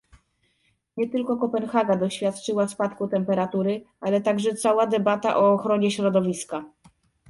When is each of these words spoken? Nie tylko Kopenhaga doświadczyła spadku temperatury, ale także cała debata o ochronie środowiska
Nie 0.97 1.09
tylko 1.09 1.37
Kopenhaga 1.37 1.95
doświadczyła 1.95 2.67
spadku 2.67 3.07
temperatury, 3.07 3.83
ale 4.01 4.21
także 4.21 4.55
cała 4.55 4.87
debata 4.87 5.37
o 5.37 5.53
ochronie 5.53 5.91
środowiska 5.91 6.65